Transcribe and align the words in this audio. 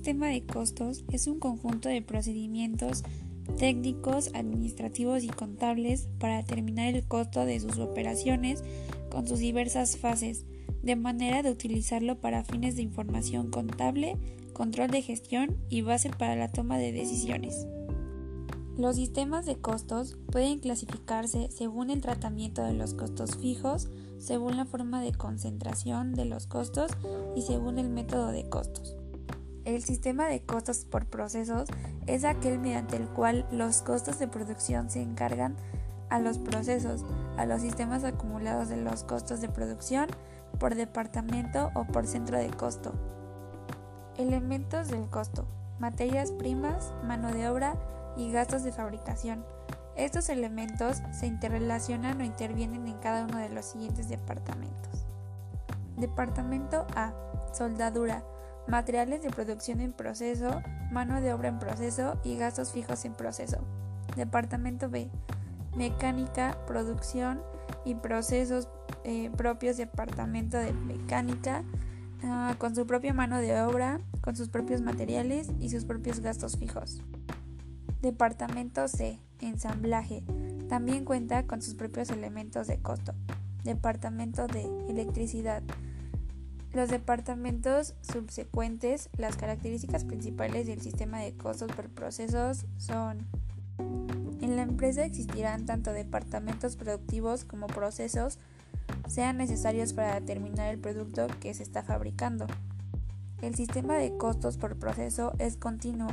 sistema 0.00 0.28
de 0.28 0.46
costos 0.46 1.04
es 1.12 1.26
un 1.26 1.38
conjunto 1.38 1.90
de 1.90 2.00
procedimientos 2.00 3.02
técnicos, 3.58 4.30
administrativos 4.32 5.24
y 5.24 5.28
contables 5.28 6.08
para 6.18 6.38
determinar 6.38 6.94
el 6.94 7.06
costo 7.06 7.44
de 7.44 7.60
sus 7.60 7.76
operaciones 7.76 8.64
con 9.10 9.28
sus 9.28 9.40
diversas 9.40 9.98
fases, 9.98 10.46
de 10.82 10.96
manera 10.96 11.42
de 11.42 11.50
utilizarlo 11.50 12.18
para 12.18 12.44
fines 12.44 12.76
de 12.76 12.82
información 12.82 13.50
contable, 13.50 14.16
control 14.54 14.90
de 14.90 15.02
gestión 15.02 15.58
y 15.68 15.82
base 15.82 16.08
para 16.08 16.34
la 16.34 16.48
toma 16.48 16.78
de 16.78 16.92
decisiones. 16.92 17.66
Los 18.78 18.96
sistemas 18.96 19.44
de 19.44 19.56
costos 19.56 20.16
pueden 20.32 20.60
clasificarse 20.60 21.50
según 21.50 21.90
el 21.90 22.00
tratamiento 22.00 22.62
de 22.62 22.72
los 22.72 22.94
costos 22.94 23.36
fijos, 23.36 23.90
según 24.18 24.56
la 24.56 24.64
forma 24.64 25.02
de 25.02 25.12
concentración 25.12 26.14
de 26.14 26.24
los 26.24 26.46
costos 26.46 26.90
y 27.36 27.42
según 27.42 27.78
el 27.78 27.90
método 27.90 28.28
de 28.28 28.48
costos. 28.48 28.96
El 29.64 29.82
sistema 29.82 30.26
de 30.26 30.42
costos 30.42 30.86
por 30.86 31.06
procesos 31.06 31.68
es 32.06 32.24
aquel 32.24 32.58
mediante 32.58 32.96
el 32.96 33.08
cual 33.08 33.46
los 33.52 33.82
costos 33.82 34.18
de 34.18 34.26
producción 34.26 34.90
se 34.90 35.02
encargan 35.02 35.56
a 36.08 36.18
los 36.18 36.38
procesos, 36.38 37.04
a 37.36 37.44
los 37.44 37.60
sistemas 37.60 38.04
acumulados 38.04 38.68
de 38.68 38.78
los 38.78 39.04
costos 39.04 39.40
de 39.40 39.48
producción 39.48 40.08
por 40.58 40.74
departamento 40.74 41.70
o 41.74 41.84
por 41.84 42.06
centro 42.06 42.38
de 42.38 42.50
costo. 42.50 42.92
Elementos 44.16 44.88
del 44.88 45.08
costo. 45.08 45.46
Materias 45.78 46.32
primas, 46.32 46.92
mano 47.06 47.32
de 47.32 47.48
obra, 47.48 47.76
y 48.16 48.32
gastos 48.32 48.64
de 48.64 48.72
fabricación. 48.72 49.44
Estos 49.96 50.28
elementos 50.28 50.98
se 51.12 51.26
interrelacionan 51.26 52.20
o 52.20 52.24
intervienen 52.24 52.86
en 52.86 52.98
cada 52.98 53.24
uno 53.24 53.38
de 53.38 53.50
los 53.50 53.66
siguientes 53.66 54.08
departamentos. 54.08 55.06
Departamento 55.96 56.86
A. 56.96 57.12
Soldadura. 57.52 58.24
Materiales 58.66 59.22
de 59.22 59.30
producción 59.30 59.80
en 59.80 59.92
proceso, 59.92 60.62
mano 60.90 61.20
de 61.20 61.32
obra 61.32 61.48
en 61.48 61.58
proceso 61.58 62.20
y 62.24 62.36
gastos 62.36 62.72
fijos 62.72 63.04
en 63.04 63.14
proceso. 63.14 63.58
Departamento 64.16 64.88
B. 64.88 65.10
Mecánica, 65.76 66.58
producción 66.66 67.42
y 67.84 67.94
procesos 67.94 68.68
eh, 69.04 69.30
propios. 69.36 69.76
Departamento 69.76 70.58
de 70.58 70.72
mecánica, 70.72 71.64
ah, 72.22 72.54
con 72.58 72.74
su 72.74 72.86
propia 72.86 73.14
mano 73.14 73.38
de 73.38 73.60
obra, 73.60 74.00
con 74.20 74.36
sus 74.36 74.48
propios 74.48 74.80
materiales 74.82 75.48
y 75.58 75.70
sus 75.70 75.84
propios 75.84 76.20
gastos 76.20 76.56
fijos. 76.58 77.02
Departamento 78.02 78.88
C. 78.88 79.18
Ensamblaje. 79.40 80.22
También 80.68 81.04
cuenta 81.04 81.46
con 81.46 81.62
sus 81.62 81.74
propios 81.74 82.10
elementos 82.10 82.66
de 82.66 82.78
costo. 82.80 83.14
Departamento 83.64 84.46
D. 84.46 84.68
Electricidad. 84.88 85.62
Los 86.72 86.88
departamentos 86.88 87.94
subsecuentes, 88.00 89.10
las 89.16 89.36
características 89.36 90.04
principales 90.04 90.66
del 90.66 90.80
sistema 90.80 91.18
de 91.20 91.34
costos 91.34 91.72
por 91.72 91.88
procesos 91.88 92.66
son 92.76 93.26
en 94.40 94.56
la 94.56 94.62
empresa 94.62 95.04
existirán 95.04 95.66
tanto 95.66 95.92
departamentos 95.92 96.76
productivos 96.76 97.44
como 97.44 97.66
procesos 97.66 98.38
sean 99.08 99.36
necesarios 99.36 99.92
para 99.92 100.14
determinar 100.14 100.72
el 100.72 100.78
producto 100.80 101.26
que 101.40 101.52
se 101.54 101.62
está 101.62 101.82
fabricando. 101.82 102.46
El 103.42 103.54
sistema 103.54 103.96
de 103.96 104.16
costos 104.16 104.56
por 104.56 104.78
proceso 104.78 105.32
es 105.38 105.56
continuo 105.56 106.08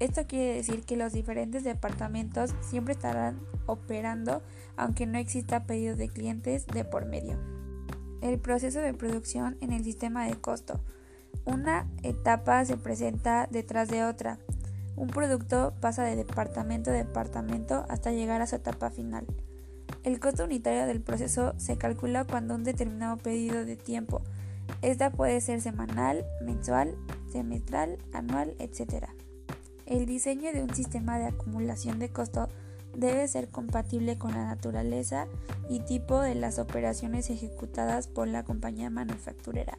esto 0.00 0.26
quiere 0.26 0.54
decir 0.54 0.82
que 0.82 0.96
los 0.96 1.12
diferentes 1.12 1.62
departamentos 1.62 2.54
siempre 2.62 2.94
estarán 2.94 3.38
operando 3.66 4.42
aunque 4.78 5.06
no 5.06 5.18
exista 5.18 5.66
pedido 5.66 5.94
de 5.94 6.08
clientes 6.08 6.66
de 6.66 6.84
por 6.86 7.04
medio. 7.04 7.59
El 8.20 8.38
proceso 8.38 8.80
de 8.80 8.92
producción 8.92 9.56
en 9.60 9.72
el 9.72 9.82
sistema 9.82 10.26
de 10.26 10.34
costo. 10.34 10.80
Una 11.46 11.86
etapa 12.02 12.64
se 12.64 12.76
presenta 12.76 13.48
detrás 13.50 13.88
de 13.88 14.04
otra. 14.04 14.38
Un 14.96 15.08
producto 15.08 15.72
pasa 15.80 16.04
de 16.04 16.16
departamento 16.16 16.90
a 16.90 16.94
departamento 16.94 17.86
hasta 17.88 18.12
llegar 18.12 18.42
a 18.42 18.46
su 18.46 18.56
etapa 18.56 18.90
final. 18.90 19.26
El 20.02 20.20
costo 20.20 20.44
unitario 20.44 20.86
del 20.86 21.00
proceso 21.00 21.54
se 21.56 21.78
calcula 21.78 22.24
cuando 22.24 22.54
un 22.54 22.64
determinado 22.64 23.16
pedido 23.16 23.64
de 23.64 23.76
tiempo. 23.76 24.22
Esta 24.82 25.10
puede 25.10 25.40
ser 25.40 25.60
semanal, 25.62 26.24
mensual, 26.42 26.96
semestral, 27.32 27.98
anual, 28.12 28.54
etc. 28.58 29.06
El 29.86 30.06
diseño 30.06 30.52
de 30.52 30.62
un 30.62 30.74
sistema 30.74 31.18
de 31.18 31.26
acumulación 31.26 31.98
de 31.98 32.10
costo 32.10 32.48
debe 32.96 33.26
ser 33.28 33.48
compatible 33.48 34.18
con 34.18 34.32
la 34.32 34.44
naturaleza 34.44 35.26
y 35.68 35.80
tipo 35.80 36.20
de 36.20 36.34
las 36.34 36.58
operaciones 36.58 37.30
ejecutadas 37.30 38.08
por 38.08 38.28
la 38.28 38.44
compañía 38.44 38.90
manufacturera. 38.90 39.78